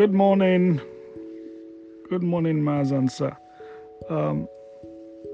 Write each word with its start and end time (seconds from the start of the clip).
Good 0.00 0.14
morning. 0.14 0.80
Good 2.08 2.22
morning, 2.22 2.62
Maz 2.62 2.90
and 2.90 3.12
sir. 3.12 3.36
Um, 4.08 4.48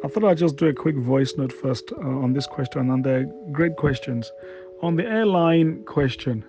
I 0.03 0.09
thought 0.09 0.25
I'd 0.25 0.39
just 0.39 0.57
do 0.57 0.67
a 0.67 0.75
quick 0.75 0.97
voice 0.97 1.35
note 1.37 1.53
first 1.53 1.93
uh, 1.93 2.01
on 2.01 2.33
this 2.33 2.49
question, 2.49 2.91
and 2.91 3.05
they're 3.05 3.31
great 3.53 3.77
questions. 3.77 4.33
On 4.83 4.97
the 4.97 5.05
airline 5.05 5.85
question, 5.85 6.45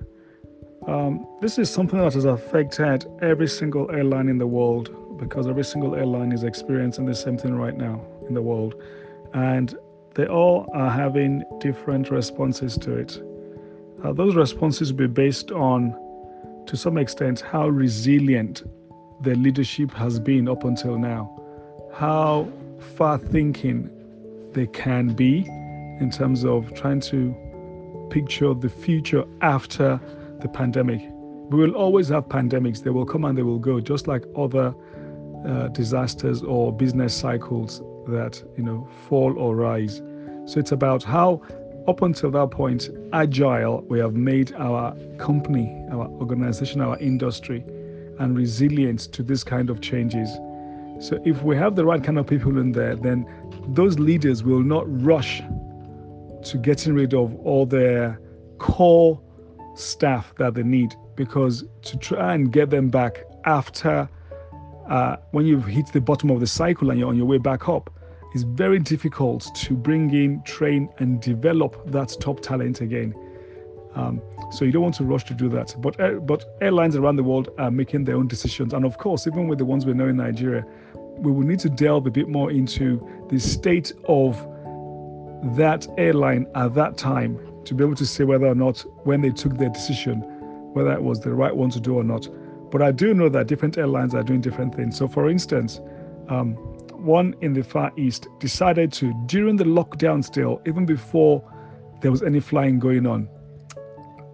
um, 0.88 1.28
this 1.42 1.60
is 1.60 1.70
something 1.70 2.00
that 2.00 2.16
has 2.16 2.26
affected 2.26 3.06
every 3.22 3.48
single 3.48 3.92
airline 3.92 4.30
in 4.30 4.40
the 4.40 4.48
world 4.48 4.90
because 5.20 5.46
every 5.46 5.64
single 5.64 5.94
airline 5.94 6.32
is 6.32 6.44
experiencing 6.44 7.06
the 7.06 7.14
same 7.14 7.38
thing 7.38 7.54
right 7.54 7.78
now 7.78 8.04
in 8.28 8.34
the 8.34 8.42
world. 8.42 8.74
And 9.36 9.78
they 10.16 10.26
all 10.26 10.68
are 10.74 10.90
having 10.90 11.44
different 11.60 12.10
responses 12.10 12.80
to 12.80 12.94
it. 12.94 13.22
Uh, 14.04 14.12
those 14.12 14.36
responses 14.36 14.92
will 14.92 14.98
be 14.98 15.06
based 15.06 15.52
on, 15.52 15.96
to 16.68 16.78
some 16.78 16.98
extent, 16.98 17.42
how 17.42 17.68
resilient 17.70 18.64
the 19.22 19.36
leadership 19.36 19.92
has 19.94 20.20
been 20.20 20.48
up 20.48 20.64
until 20.64 20.98
now, 20.98 21.34
how 21.94 22.48
far 22.96 23.18
thinking 23.18 23.90
they 24.54 24.68
can 24.68 25.14
be 25.14 25.46
in 26.00 26.12
terms 26.12 26.46
of 26.46 26.74
trying 26.76 27.00
to 27.00 27.36
picture 28.12 28.54
the 28.54 28.70
future 28.70 29.24
after 29.42 30.00
the 30.42 30.48
pandemic. 30.48 31.02
We 31.50 31.60
will 31.60 31.76
always 31.76 32.10
have 32.10 32.28
pandemics, 32.28 32.84
they 32.84 32.90
will 32.90 33.06
come 33.06 33.26
and 33.26 33.38
they 33.38 33.44
will 33.44 33.60
go, 33.60 33.80
just 33.80 34.08
like 34.08 34.24
other 34.36 34.76
uh, 35.48 35.70
disasters 35.70 36.44
or 36.44 36.74
business 36.74 37.16
cycles 37.16 37.82
that 38.08 38.42
you 38.58 38.64
know 38.64 38.88
fall 39.08 39.38
or 39.38 39.56
rise. 39.56 40.02
So 40.46 40.60
it's 40.60 40.72
about 40.72 41.04
how 41.04 41.42
up 41.88 42.02
until 42.02 42.30
that 42.32 42.52
point 42.52 42.90
agile 43.14 43.82
we 43.88 44.00
have 44.00 44.14
made 44.14 44.54
our 44.56 44.96
company, 45.18 45.86
our 45.92 46.08
organization, 46.08 46.82
our 46.82 46.98
industry 47.00 47.64
and 48.20 48.36
resilient 48.36 49.00
to 49.14 49.24
this 49.24 49.44
kind 49.44 49.70
of 49.70 49.82
changes. 49.82 50.30
So 51.00 51.20
if 51.26 51.44
we 51.44 51.56
have 51.56 51.76
the 51.76 51.86
right 51.86 52.04
kind 52.04 52.18
of 52.18 52.28
people 52.28 52.58
in 52.58 52.72
there, 52.72 52.96
then 52.96 53.26
those 53.70 54.00
leaders 54.00 54.44
will 54.44 54.64
not 54.64 54.86
rush 55.04 55.42
to 56.44 56.58
getting 56.58 56.94
rid 56.94 57.14
of 57.14 57.36
all 57.46 57.66
their 57.66 58.20
core 58.58 59.22
staff 59.76 60.34
that 60.38 60.56
they 60.56 60.64
need 60.64 60.96
because 61.16 61.64
to 61.84 61.98
try 61.98 62.34
and 62.34 62.52
get 62.52 62.70
them 62.70 62.90
back 62.90 63.24
after 63.46 64.10
uh, 64.90 65.18
when 65.32 65.46
you've 65.46 65.66
hit 65.66 65.86
the 65.94 66.02
bottom 66.02 66.30
of 66.32 66.40
the 66.40 66.48
cycle 66.48 66.90
and 66.90 67.00
you're 67.00 67.10
on 67.10 67.18
your 67.18 67.26
way 67.26 67.38
back 67.38 67.70
up 67.70 67.92
it's 68.34 68.44
very 68.44 68.80
difficult 68.80 69.50
to 69.56 69.74
bring 69.76 70.14
in 70.14 70.42
train 70.44 70.90
and 71.00 71.22
develop 71.22 71.82
that 71.92 72.16
top 72.20 72.42
talent 72.42 72.82
again. 72.82 73.14
Um, 73.96 74.22
so 74.52 74.64
you 74.64 74.72
don't 74.72 74.84
want 74.84 74.96
to 74.96 75.04
rush 75.04 75.24
to 75.26 75.34
do 75.34 75.50
that. 75.50 75.76
But 75.80 76.00
uh, 76.00 76.14
but 76.14 76.44
airlines 76.62 76.96
around 76.96 77.16
the 77.16 77.24
world 77.24 77.50
are 77.58 77.72
making 77.72 78.04
their 78.04 78.16
own 78.16 78.28
decisions. 78.28 78.74
And 78.74 78.86
of 78.86 78.98
course 78.98 79.26
even 79.28 79.48
with 79.48 79.58
the 79.58 79.66
ones 79.66 79.86
we 79.86 79.94
know 79.94 80.08
in 80.08 80.18
nigeria 80.18 80.66
we 81.20 81.32
will 81.32 81.48
need 81.48 81.60
to 81.60 81.70
delve 81.70 82.06
a 82.06 82.12
bit 82.12 82.28
more 82.28 82.52
into 82.52 83.02
the 83.30 83.40
state 83.40 83.92
of 84.08 84.36
that 85.56 85.88
airline 85.98 86.46
at 86.54 86.76
that 86.76 86.98
time 86.98 87.40
to 87.66 87.74
be 87.74 87.84
able 87.84 87.96
to 87.96 88.06
say 88.06 88.24
whether 88.24 88.46
or 88.46 88.56
not 88.56 88.80
when 89.04 89.22
they 89.22 89.32
took 89.32 89.58
their 89.58 89.70
decision 89.70 90.22
whether 90.74 90.92
it 90.94 91.02
was 91.02 91.20
the 91.20 91.34
right 91.34 91.56
one 91.56 91.72
to 91.72 91.80
do 91.80 91.96
or 91.96 92.04
not. 92.04 92.30
But 92.72 92.82
I 92.82 92.92
do 92.92 93.14
know 93.14 93.30
that 93.30 93.48
different 93.48 93.78
airlines 93.78 94.14
are 94.14 94.24
doing 94.24 94.42
different 94.42 94.76
things. 94.76 94.98
So, 94.98 95.08
for 95.08 95.30
instance, 95.30 95.82
um, 96.30 96.56
one 97.08 97.34
in 97.42 97.54
the 97.54 97.64
Far 97.64 97.92
East 97.98 98.28
decided 98.40 98.92
to, 98.94 99.14
during 99.26 99.56
the 99.56 99.64
lockdown 99.64 100.24
still, 100.24 100.62
even 100.68 100.86
before 100.86 101.42
there 102.02 102.12
was 102.12 102.22
any 102.22 102.40
flying 102.40 102.78
going 102.78 103.08
on, 103.08 103.28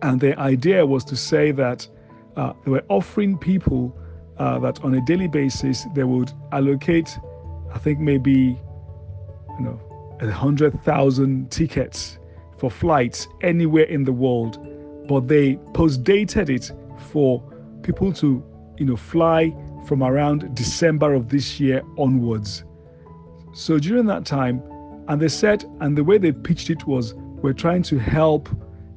and 0.02 0.20
the 0.20 0.38
idea 0.38 0.86
was 0.86 1.06
to 1.06 1.16
say 1.16 1.52
that 1.52 1.88
uh, 2.36 2.52
they 2.66 2.72
were 2.72 2.84
offering 2.90 3.38
people 3.38 3.98
uh, 4.38 4.60
that 4.60 4.84
on 4.84 4.96
a 4.96 5.02
daily 5.06 5.28
basis 5.28 5.86
they 5.96 6.04
would 6.04 6.32
allocate, 6.52 7.18
I 7.74 7.78
think 7.78 8.00
maybe, 8.00 8.60
you 9.58 9.64
know, 9.66 9.80
a 10.20 10.32
hundred 10.32 10.82
thousand 10.84 11.52
tickets 11.52 12.18
for 12.58 12.70
flights 12.70 13.28
anywhere 13.42 13.86
in 13.86 14.04
the 14.04 14.12
world, 14.12 14.58
but 15.08 15.28
they 15.28 15.58
post-dated 15.74 16.50
it 16.50 16.72
for 17.12 17.42
people 17.84 18.12
to, 18.14 18.44
you 18.78 18.86
know, 18.86 18.98
fly 18.98 19.54
from 19.86 20.04
around 20.04 20.56
December 20.56 21.14
of 21.14 21.30
this 21.30 21.60
year 21.60 21.84
onwards. 21.98 22.64
So 23.54 23.80
during 23.80 24.06
that 24.08 24.26
time, 24.26 24.62
and 25.08 25.22
they 25.22 25.28
said, 25.28 25.66
and 25.82 25.98
the 25.98 26.04
way 26.04 26.18
they 26.18 26.32
pitched 26.32 26.70
it 26.70 26.88
was, 26.88 27.14
we're 27.16 27.54
trying 27.54 27.84
to 27.84 28.00
help, 28.00 28.50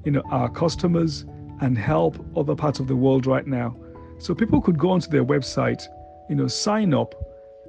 you 0.04 0.12
know, 0.12 0.22
our 0.30 0.48
customers 0.48 1.24
and 1.60 1.76
help 1.76 2.24
other 2.36 2.54
parts 2.54 2.80
of 2.80 2.86
the 2.86 2.96
world 2.96 3.26
right 3.26 3.46
now. 3.46 3.76
So 4.18 4.34
people 4.34 4.60
could 4.60 4.78
go 4.78 4.90
onto 4.90 5.10
their 5.10 5.24
website, 5.24 5.86
you 6.30 6.36
know, 6.36 6.46
sign 6.46 6.94
up, 6.94 7.14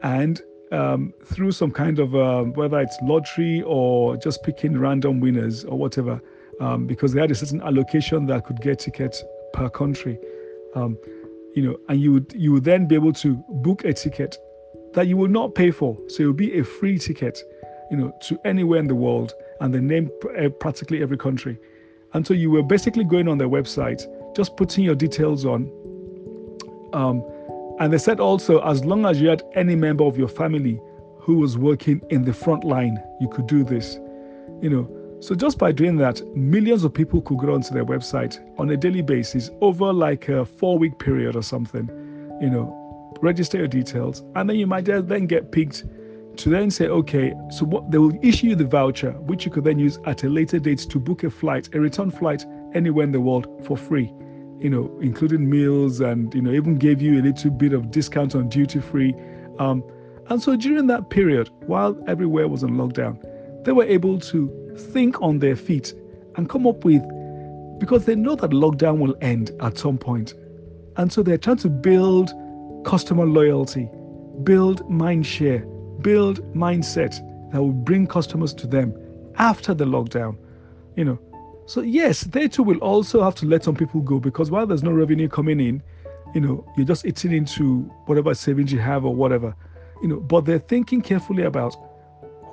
and 0.03 0.41
um, 0.72 1.13
through 1.25 1.51
some 1.51 1.72
kind 1.72 2.00
of 2.00 2.16
um, 2.16 2.53
whether 2.53 2.79
it's 2.79 2.97
lottery 3.01 3.63
or 3.66 4.17
just 4.17 4.44
picking 4.44 4.77
random 4.77 5.19
winners 5.19 5.66
or 5.66 5.77
whatever, 5.77 6.22
um, 6.59 6.85
because 6.85 7.13
they 7.13 7.22
had 7.22 7.31
a 7.31 7.35
certain 7.35 7.61
allocation 7.61 8.25
that 8.27 8.45
could 8.45 8.61
get 8.61 8.79
tickets 8.79 9.23
per 9.53 9.69
country 9.69 10.19
um, 10.75 10.97
you 11.57 11.63
know, 11.63 11.75
and 11.90 12.00
you 12.00 12.13
would 12.13 12.31
you 12.35 12.51
would 12.51 12.66
then 12.66 12.85
be 12.85 12.94
able 12.94 13.12
to 13.13 13.44
book 13.50 13.84
a 13.84 13.91
ticket 13.91 14.38
that 14.94 15.07
you 15.07 15.18
will 15.18 15.28
not 15.28 15.56
pay 15.56 15.72
for. 15.72 15.97
So 16.07 16.22
it 16.22 16.25
will 16.28 16.34
be 16.34 16.59
a 16.59 16.63
free 16.63 17.00
ticket, 17.00 17.41
you 17.90 17.97
know, 17.97 18.13
to 18.25 18.40
anywhere 18.45 18.79
in 18.79 18.88
the 18.88 18.94
world, 18.94 19.34
and 19.59 19.73
they 19.73 19.79
name 19.79 20.12
eh, 20.35 20.50
practically 20.59 21.01
every 21.01 21.18
country. 21.18 21.57
And 22.13 22.28
so 22.28 22.35
you 22.35 22.51
were 22.51 22.62
basically 22.62 23.06
going 23.06 23.28
on 23.28 23.40
their 23.40 23.50
website, 23.50 24.06
just 24.35 24.56
putting 24.56 24.84
your 24.84 24.94
details 24.94 25.45
on. 25.45 25.72
Um, 26.94 27.25
and 27.79 27.91
they 27.91 27.97
said 27.97 28.19
also, 28.19 28.59
as 28.62 28.85
long 28.85 29.07
as 29.07 29.19
you 29.19 29.28
had 29.28 29.41
any 29.56 29.75
member 29.75 30.03
of 30.03 30.16
your 30.16 30.28
family 30.28 30.79
who 31.19 31.39
was 31.39 31.57
working 31.57 32.01
in 32.12 32.24
the 32.24 32.34
front 32.34 32.66
line, 32.66 33.01
you 33.19 33.29
could 33.29 33.47
do 33.47 33.63
this. 33.63 33.95
You 34.62 34.69
know, 34.69 34.97
so 35.19 35.33
just 35.33 35.57
by 35.57 35.72
doing 35.72 35.97
that, 35.97 36.22
millions 36.35 36.83
of 36.83 36.94
people 36.94 37.22
could 37.22 37.39
go 37.39 37.53
onto 37.53 37.73
their 37.73 37.85
website 37.85 38.39
on 38.59 38.69
a 38.69 38.78
daily 38.78 39.01
basis 39.01 39.50
over 39.61 39.91
like 39.91 40.29
a 40.29 40.45
four 40.45 40.78
week 40.78 41.00
period 41.00 41.35
or 41.35 41.41
something, 41.41 41.88
you 42.39 42.50
know, 42.50 43.13
register 43.22 43.57
your 43.57 43.67
details, 43.67 44.23
and 44.35 44.50
then 44.50 44.57
you 44.57 44.67
might 44.67 44.85
then 44.85 45.25
get 45.25 45.51
picked 45.51 45.85
to 46.38 46.50
then 46.50 46.69
say, 46.69 46.88
okay, 46.88 47.33
so 47.50 47.66
what 47.66 47.89
they 47.89 47.97
will 47.97 48.17
issue 48.22 48.47
you 48.47 48.56
the 48.56 48.66
voucher, 48.66 49.11
which 49.22 49.44
you 49.44 49.51
could 49.51 49.63
then 49.63 49.79
use 49.79 49.97
at 50.06 50.23
a 50.23 50.29
later 50.29 50.59
date 50.59 50.79
to 50.79 51.00
book 51.00 51.23
a 51.23 51.29
flight, 51.29 51.69
a 51.73 51.79
return 51.79 52.11
flight 52.11 52.45
anywhere 52.75 53.03
in 53.03 53.11
the 53.11 53.19
world 53.19 53.47
for 53.66 53.75
free, 53.75 54.13
you 54.59 54.69
know, 54.69 54.95
including 55.01 55.50
meals 55.50 56.00
and, 56.00 56.33
you 56.35 56.41
know, 56.41 56.51
even 56.51 56.75
gave 56.75 57.01
you 57.01 57.19
a 57.19 57.23
little 57.23 57.50
bit 57.50 57.73
of 57.73 57.89
discount 57.89 58.35
on 58.35 58.50
duty 58.50 58.79
free. 58.79 59.16
Um, 59.57 59.83
and 60.29 60.41
so 60.41 60.56
during 60.56 60.85
that 60.88 61.09
period, 61.09 61.50
while 61.66 61.97
everywhere 62.07 62.47
was 62.47 62.63
on 62.63 62.72
lockdown, 62.72 63.17
they 63.67 63.73
were 63.73 63.83
able 63.83 64.17
to 64.17 64.50
think 64.94 65.22
on 65.22 65.39
their 65.39 65.57
feet 65.57 65.94
and 66.38 66.47
come 66.47 66.66
up 66.66 66.85
with, 66.85 67.01
because 67.79 68.05
they 68.05 68.16
know 68.16 68.33
that 68.33 68.51
lockdown 68.51 68.97
will 69.00 69.13
end 69.19 69.51
at 69.59 69.78
some 69.78 69.97
point. 69.97 70.33
And 70.95 71.11
so 71.11 71.22
they're 71.22 71.38
trying 71.38 71.57
to 71.57 71.69
build 71.69 72.31
customer 72.85 73.25
loyalty, 73.25 73.89
build 74.44 74.89
mind 74.89 75.25
share, 75.25 75.66
build 76.00 76.39
mindset 76.56 77.19
that 77.51 77.59
will 77.59 77.73
bring 77.73 78.07
customers 78.07 78.53
to 78.53 78.67
them 78.67 78.95
after 79.38 79.73
the 79.73 79.83
lockdown. 79.83 80.38
You 80.95 81.03
know, 81.03 81.19
so 81.66 81.81
yes, 81.81 82.22
they 82.22 82.47
too 82.47 82.63
will 82.63 82.77
also 82.77 83.22
have 83.22 83.35
to 83.35 83.45
let 83.45 83.66
some 83.66 83.75
people 83.75 84.00
go 84.00 84.17
because 84.17 84.50
while 84.50 84.66
there's 84.66 84.81
no 84.81 84.91
revenue 84.91 85.27
coming 85.27 85.59
in, 85.59 85.83
you 86.33 86.39
know, 86.39 86.66
you're 86.77 86.85
just 86.85 87.06
eating 87.06 87.33
into 87.33 87.79
whatever 88.06 88.33
savings 88.33 88.72
you 88.72 88.79
have 88.79 89.03
or 89.03 89.13
whatever. 89.13 89.53
You 90.01 90.07
know, 90.07 90.22
but 90.22 90.45
they're 90.45 90.57
thinking 90.57 91.01
carefully 91.01 91.44
about 91.44 91.75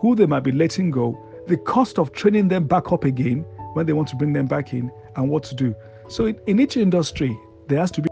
who 0.05 0.15
they 0.15 0.27
might 0.27 0.41
be 0.41 0.53
letting 0.53 0.91
go 0.91 1.19
the 1.47 1.57
cost 1.57 1.99
of 1.99 2.13
training 2.13 2.47
them 2.49 2.67
back 2.67 2.93
up 2.93 3.05
again 3.05 3.43
when 3.73 3.87
they 3.87 3.95
want 3.95 4.07
to 4.07 4.17
bring 4.17 4.35
them 4.35 4.45
back 4.45 4.75
in 4.75 4.93
and 5.17 5.31
what 5.31 5.43
to 5.43 5.55
do. 5.55 5.75
So 6.09 6.27
in, 6.27 6.39
in 6.47 6.61
each 6.61 6.77
industry, 6.77 7.35
there 7.69 7.79
has 7.79 7.91
to 7.93 8.03
be 8.03 8.11